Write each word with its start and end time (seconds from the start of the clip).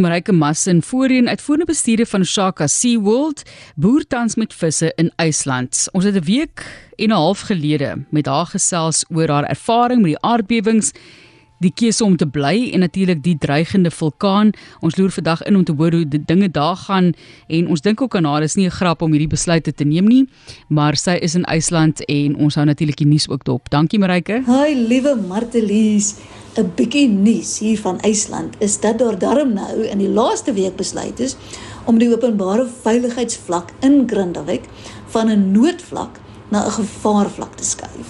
Marike 0.00 0.32
Massin, 0.32 0.82
voorheen 0.82 1.28
uitvoerende 1.28 1.66
bestuurder 1.66 2.06
van 2.06 2.24
Shaka 2.24 2.66
SeaWorld, 2.66 3.42
boer 3.76 4.06
tans 4.08 4.34
met 4.34 4.54
visse 4.54 4.92
in 4.96 5.10
IJsland. 5.16 5.88
Ons 5.92 6.04
het 6.04 6.14
'n 6.14 6.24
week 6.24 6.64
en 6.96 7.08
'n 7.08 7.10
half 7.10 7.40
gelede 7.40 8.04
met 8.10 8.26
haar 8.26 8.46
gesels 8.46 9.04
oor 9.14 9.28
haar 9.28 9.44
ervaring 9.44 10.00
met 10.00 10.10
die 10.10 10.20
aardbewings, 10.20 10.92
die 11.58 11.72
keuse 11.74 12.04
om 12.04 12.16
te 12.16 12.26
bly 12.26 12.70
en 12.72 12.78
natuurlik 12.78 13.22
die 13.22 13.38
dreigende 13.38 13.90
vulkaan. 13.90 14.50
Ons 14.80 14.96
loer 14.96 15.10
vandag 15.10 15.42
in 15.42 15.56
om 15.56 15.64
te 15.64 15.72
hoor 15.72 15.92
hoe 15.92 16.08
die 16.08 16.24
dinge 16.24 16.50
daar 16.50 16.76
gaan 16.76 17.12
en 17.46 17.68
ons 17.68 17.80
dink 17.80 18.00
ook 18.00 18.16
aan 18.16 18.24
haar 18.24 18.42
is 18.42 18.54
nie 18.54 18.66
'n 18.66 18.70
grap 18.70 19.02
om 19.02 19.10
hierdie 19.10 19.28
besluite 19.36 19.74
te 19.74 19.84
neem 19.84 20.06
nie, 20.06 20.28
maar 20.68 20.96
sy 20.96 21.18
is 21.20 21.34
in 21.34 21.44
IJsland 21.44 22.04
en 22.04 22.36
ons 22.36 22.54
hou 22.54 22.64
natuurlik 22.64 22.96
die 22.96 23.06
nuus 23.06 23.28
ook 23.28 23.44
dop. 23.44 23.70
Dankie 23.70 23.98
Marike. 23.98 24.42
Hi 24.46 24.74
liewe 24.74 25.16
Martelies. 25.28 26.14
'n 26.60 26.72
bietjie 26.76 27.08
nuus 27.08 27.58
hier 27.58 27.78
van 27.80 28.00
IJsland 28.00 28.54
is 28.58 28.80
dat 28.80 28.98
daar 28.98 29.18
darm 29.18 29.52
nou 29.56 29.84
in 29.88 29.98
die 29.98 30.08
laaste 30.08 30.52
week 30.52 30.76
besluit 30.76 31.20
is 31.20 31.36
om 31.84 31.98
die 31.98 32.10
openbare 32.12 32.66
veiligheidsvlak 32.82 33.70
in 33.80 34.02
Grindavik 34.06 34.66
van 35.14 35.30
'n 35.30 35.52
noodvlak 35.52 36.20
na 36.50 36.66
'n 36.66 36.70
gevaarvlak 36.70 37.56
te 37.56 37.64
skuif. 37.64 38.08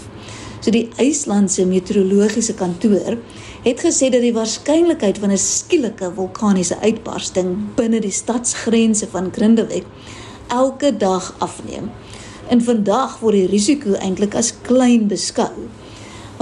So 0.61 0.71
die 0.71 0.89
IJslandse 0.97 1.67
meteorologiese 1.67 2.55
kantoor 2.55 3.17
het 3.63 3.81
gesê 3.81 4.11
dat 4.11 4.21
die 4.21 4.35
waarskynlikheid 4.35 5.19
van 5.19 5.31
'n 5.31 5.39
skielike 5.39 6.11
vulkaniese 6.15 6.79
uitbarsting 6.81 7.57
binne 7.75 8.01
die 8.01 8.11
stadsgrense 8.11 9.07
van 9.11 9.33
Grindavik 9.33 9.87
elke 10.49 10.97
dag 10.97 11.35
afneem. 11.39 11.91
En 12.49 12.63
vandag 12.63 13.19
word 13.19 13.35
die 13.35 13.47
risiko 13.47 13.93
eintlik 13.93 14.35
as 14.35 14.55
klein 14.63 15.07
beskou. 15.07 15.53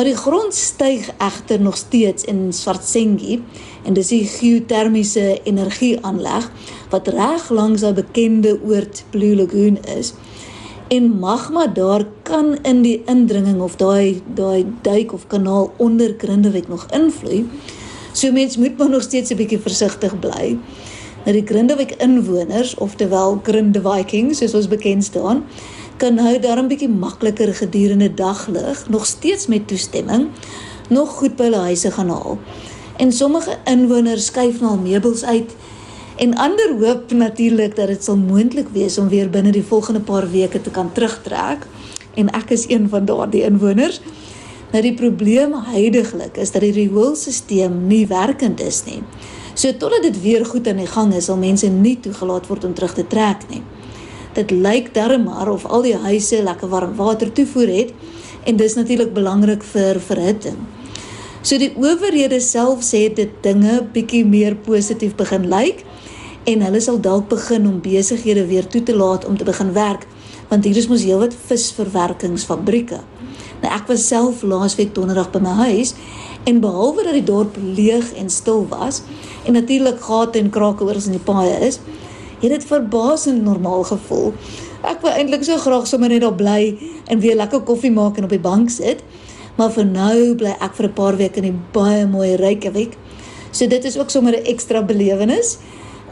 Maar 0.01 0.09
die 0.09 0.17
grond 0.17 0.55
styg 0.55 1.11
egter 1.19 1.61
nog 1.61 1.77
steeds 1.77 2.25
in 2.25 2.53
Swartsengi 2.53 3.43
en 3.85 3.93
dis 3.93 4.09
die 4.09 4.23
geotermiese 4.25 5.43
energieaanleg 5.45 6.47
wat 6.89 7.11
reg 7.13 7.51
langs 7.53 7.85
daai 7.85 7.99
bekende 7.99 8.55
oord 8.65 9.03
Blue 9.13 9.37
Lagoon 9.37 9.77
is. 9.99 10.15
En 10.89 11.11
magma 11.21 11.67
daar 11.67 12.07
kan 12.23 12.57
in 12.63 12.81
die 12.81 13.03
indringing 13.13 13.61
of 13.61 13.77
daai 13.77 14.23
daai 14.41 14.65
duik 14.81 15.13
of 15.13 15.27
kanaal 15.27 15.69
onder 15.77 16.15
Grindavik 16.17 16.73
nog 16.73 16.87
invloei. 16.97 17.45
So 18.13 18.33
mens 18.33 18.57
moet 18.57 18.79
maar 18.79 18.91
nog 18.91 19.03
steeds 19.03 19.31
'n 19.31 19.37
bietjie 19.37 19.61
versigtig 19.61 20.19
bly. 20.19 20.57
Nou 21.25 21.37
die 21.37 21.47
Grindavik 21.47 21.93
inwoners, 22.01 22.75
oftewel 22.75 23.41
Grindavikings 23.43 24.39
soos 24.39 24.55
ons 24.55 24.69
bekend 24.69 25.05
staan, 25.05 25.45
kan 26.01 26.17
nou 26.17 26.39
daarom 26.41 26.69
bietjie 26.71 26.89
makliker 26.89 27.51
gedurende 27.55 28.09
daglig 28.17 28.87
nog 28.89 29.07
steeds 29.07 29.47
met 29.53 29.67
toestemming 29.69 30.29
nog 30.89 31.11
goed 31.19 31.35
by 31.37 31.51
hulle 31.51 31.65
huise 31.69 31.91
gaan 31.93 32.09
haal. 32.09 32.39
En 32.97 33.13
sommige 33.13 33.59
inwoners 33.69 34.31
skuif 34.31 34.63
nou 34.65 34.79
meubels 34.81 35.25
uit 35.25 35.53
en 36.17 36.33
ander 36.35 36.73
hoop 36.81 37.13
natuurlik 37.13 37.77
dat 37.77 37.93
dit 37.93 38.05
sal 38.05 38.17
moontlik 38.17 38.73
wees 38.73 38.97
om 38.99 39.09
weer 39.13 39.29
binne 39.31 39.53
die 39.53 39.65
volgende 39.65 40.01
paar 40.01 40.29
weke 40.31 40.61
te 40.61 40.73
kan 40.73 40.93
terugtrek 40.93 41.67
en 42.17 42.33
ek 42.37 42.55
is 42.57 42.65
een 42.69 42.89
van 42.89 43.05
daardie 43.05 43.45
inwoners. 43.45 44.01
Nou 44.73 44.83
die 44.83 44.95
probleem 44.95 45.53
heidaglik 45.69 46.41
is 46.41 46.53
dat 46.55 46.65
die 46.65 46.73
rioolstelsel 46.73 47.77
nie 47.77 48.07
werkend 48.07 48.61
is 48.61 48.85
nie. 48.89 49.03
So 49.55 49.77
totdat 49.77 50.09
dit 50.09 50.23
weer 50.23 50.47
goed 50.47 50.69
aan 50.69 50.81
die 50.81 50.89
gang 50.89 51.13
is, 51.15 51.29
sal 51.29 51.37
mense 51.37 51.69
nie 51.69 51.99
toegelaat 52.01 52.49
word 52.49 52.65
om 52.65 52.75
terug 52.75 52.97
te 52.97 53.07
trek 53.07 53.45
nie 53.53 53.63
dit 54.35 54.51
lyk 54.51 54.93
darm 54.95 55.25
maar 55.29 55.51
of 55.51 55.67
al 55.67 55.83
die 55.83 55.97
huise 55.97 56.43
lekker 56.43 56.69
warm 56.69 56.95
water 56.97 57.33
toevoer 57.33 57.73
het 57.75 57.95
en 58.47 58.57
dis 58.57 58.75
natuurlik 58.75 59.13
belangrik 59.15 59.65
vir 59.73 60.01
verhitting. 60.01 60.59
So 61.43 61.59
die 61.59 61.73
owerhede 61.77 62.41
self 62.45 62.85
sê 62.85 63.07
dit 63.15 63.33
dinge 63.45 63.81
bietjie 63.95 64.25
meer 64.29 64.57
positief 64.61 65.15
begin 65.17 65.49
lyk 65.49 65.85
en 66.49 66.65
hulle 66.65 66.81
sal 66.81 67.01
dalk 67.01 67.29
begin 67.31 67.67
om 67.69 67.81
besighede 67.85 68.47
weer 68.49 68.67
toe 68.69 68.83
te 68.83 68.97
laat 68.97 69.27
om 69.29 69.37
te 69.37 69.45
begin 69.49 69.73
werk 69.77 70.07
want 70.51 70.67
hier 70.67 70.77
is 70.77 70.89
mos 70.91 71.05
heelwat 71.07 71.35
visverwerkingsfabrieke. 71.47 72.99
Nou 73.61 73.71
ek 73.71 73.87
was 73.91 74.07
self 74.09 74.43
laasweek 74.43 74.95
donderdag 74.97 75.31
by 75.35 75.43
my 75.45 75.55
huis 75.69 75.95
en 76.49 76.61
behalwe 76.63 77.05
dat 77.07 77.17
die 77.19 77.27
dorp 77.27 77.59
leeg 77.61 78.13
en 78.19 78.31
stil 78.33 78.65
was 78.71 79.03
en 79.45 79.57
natuurlik 79.57 80.01
gate 80.03 80.41
en 80.41 80.51
krake 80.53 80.85
oor 80.85 80.99
in 80.99 81.17
die 81.17 81.25
paaie 81.25 81.57
is, 81.69 81.79
het 82.41 82.51
dit 82.51 82.65
verbasend 82.65 83.43
normaal 83.43 83.85
gevoel. 83.85 84.33
Ek 84.83 85.03
wou 85.05 85.13
eintlik 85.13 85.45
so 85.45 85.61
graag 85.61 85.87
sommer 85.87 86.09
net 86.09 86.23
daar 86.25 86.37
bly 86.37 86.77
en 87.13 87.21
weer 87.21 87.37
lekker 87.37 87.61
koffie 87.69 87.93
maak 87.93 88.17
en 88.17 88.25
op 88.25 88.33
die 88.33 88.41
bank 88.41 88.71
sit. 88.71 89.05
Maar 89.57 89.73
vir 89.75 89.85
nou 89.85 90.35
bly 90.41 90.55
ek 90.61 90.75
vir 90.75 90.87
'n 90.87 90.93
paar 90.93 91.17
weke 91.17 91.37
in 91.37 91.53
die 91.53 91.59
baie 91.73 92.07
mooi 92.07 92.37
Reykjavik. 92.37 92.97
So 93.51 93.67
dit 93.67 93.85
is 93.85 93.99
ook 93.99 94.11
sommer 94.11 94.33
'n 94.33 94.45
ekstra 94.45 94.83
belewenis. 94.83 95.59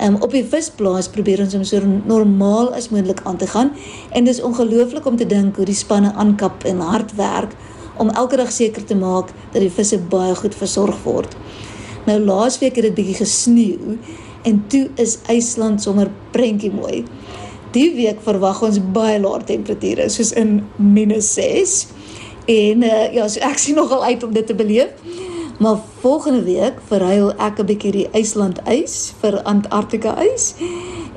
Um, 0.00 0.16
op 0.22 0.30
die 0.30 0.44
visplaas 0.44 1.08
probeer 1.08 1.40
ons 1.40 1.54
om 1.54 1.64
so 1.64 1.80
normaal 2.06 2.74
as 2.74 2.88
moontlik 2.88 3.20
aan 3.24 3.36
te 3.36 3.46
gaan 3.46 3.72
en 4.14 4.24
dis 4.24 4.40
ongelooflik 4.40 5.06
om 5.06 5.16
te 5.16 5.26
dink 5.26 5.56
hoe 5.56 5.64
die 5.64 5.74
spanne 5.74 6.12
aankap 6.14 6.64
en 6.64 6.78
hard 6.80 7.14
werk 7.18 7.56
om 7.96 8.10
elke 8.10 8.36
dag 8.36 8.52
seker 8.52 8.84
te 8.84 8.94
maak 8.94 9.32
dat 9.52 9.60
die 9.60 9.70
visse 9.70 9.98
baie 9.98 10.34
goed 10.34 10.54
versorg 10.54 11.02
word. 11.02 11.34
Nou 12.06 12.20
laasweek 12.20 12.78
het 12.78 12.84
dit 12.84 12.94
bietjie 12.94 13.18
gesneeu 13.18 13.98
en 14.48 14.64
toe 14.72 14.88
is 14.96 15.18
IJsland 15.28 15.82
sommer 15.82 16.10
prentjie 16.32 16.72
mooi. 16.72 17.04
Die 17.76 17.90
week 17.94 18.22
verwag 18.24 18.62
ons 18.64 18.80
baie 18.94 19.18
lae 19.20 19.44
temperature 19.44 20.08
soos 20.08 20.32
in 20.32 20.62
-6. 20.76 21.76
En 22.48 22.82
uh, 22.82 23.12
ja, 23.12 23.28
so 23.28 23.40
ek 23.44 23.60
sien 23.64 23.76
nogal 23.76 24.04
uit 24.04 24.24
om 24.24 24.32
dit 24.32 24.46
te 24.46 24.54
beleef. 24.54 24.94
Maar 25.58 25.76
volgende 26.00 26.42
week 26.46 26.78
verhuil 26.86 27.32
ek 27.36 27.58
'n 27.58 27.66
bietjie 27.66 27.92
die 27.92 28.08
IJsland 28.12 28.62
ys 28.70 29.12
vir 29.20 29.42
Antarktika 29.42 30.14
ys. 30.22 30.54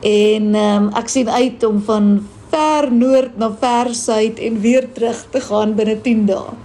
En 0.01 0.55
um, 0.55 0.89
ek 0.97 1.07
sien 1.07 1.29
uit 1.29 1.63
om 1.63 1.81
van 1.85 2.27
ver 2.51 2.91
noord 2.91 3.37
na 3.37 3.51
ver 3.59 3.93
suid 3.95 4.39
en 4.39 4.59
weer 4.59 4.87
terug 4.93 5.27
te 5.31 5.41
gaan 5.41 5.75
binne 5.75 6.01
10 6.01 6.25
dae. 6.25 6.57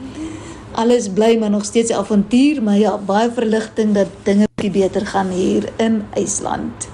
Alles 0.73 1.09
bly 1.09 1.37
maar 1.39 1.51
nog 1.51 1.65
steeds 1.65 1.91
'n 1.91 2.01
avontuur, 2.01 2.63
maar 2.63 2.79
ja, 2.79 2.99
baie 2.99 3.31
verligting 3.31 3.95
dat 3.95 4.09
dinge 4.23 4.47
bietjie 4.67 4.83
beter 4.83 5.07
gaan 5.07 5.31
hier 5.31 5.67
in 5.79 6.03
IJsland. 6.15 6.89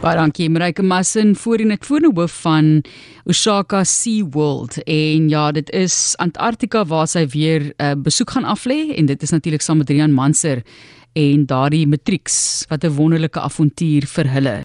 Baie 0.00 0.16
dankie 0.16 0.48
Marike 0.48 0.82
Massin 0.82 1.34
voor 1.36 1.60
in 1.60 1.70
het 1.70 1.84
voorhoof 1.86 2.32
van 2.42 2.82
Osaka 3.24 3.84
Sea 3.84 4.24
World 4.30 4.82
en 4.84 5.28
ja 5.28 5.50
dit 5.52 5.70
is 5.70 6.14
Antarktika 6.16 6.84
waar 6.84 7.08
sy 7.08 7.26
weer 7.26 7.74
'n 7.76 7.82
uh, 7.82 7.92
besoek 8.02 8.30
gaan 8.30 8.44
aflê 8.44 8.94
en 8.96 9.06
dit 9.06 9.22
is 9.22 9.30
natuurlik 9.30 9.62
saam 9.62 9.78
met 9.78 9.90
Rian 9.90 10.12
Manser 10.12 10.62
en 11.12 11.46
daardie 11.46 11.86
matrieks 11.86 12.64
wat 12.68 12.84
'n 12.84 12.94
wonderlike 12.94 13.40
avontuur 13.40 14.06
vir 14.06 14.26
hulle 14.32 14.60